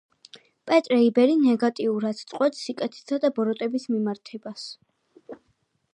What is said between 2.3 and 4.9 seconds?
წყვეტს სიკეთისა და ბოროტების მიმართებას.